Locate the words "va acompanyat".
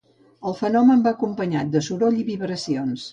1.07-1.69